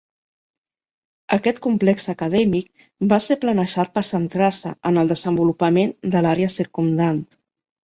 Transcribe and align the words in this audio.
Aquest 1.37 1.59
complex 1.65 2.07
acadèmic 2.13 2.87
va 3.13 3.21
ser 3.27 3.39
planejat 3.45 3.93
per 3.99 4.05
centrar-se 4.13 4.73
en 4.93 4.99
el 5.05 5.15
desenvolupament 5.15 5.97
de 6.17 6.25
l'àrea 6.29 6.53
circumdant. 6.59 7.25